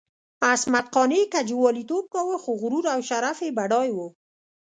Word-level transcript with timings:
عصمت 0.49 0.85
قانع 0.95 1.21
که 1.31 1.39
جواليتوب 1.49 2.03
کاوه، 2.13 2.37
خو 2.43 2.51
غرور 2.61 2.85
او 2.93 2.99
شرف 3.09 3.37
یې 3.45 3.49
بډای 3.57 3.89
وو. 3.93 4.07